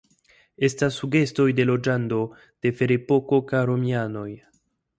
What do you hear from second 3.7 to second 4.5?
romianoj.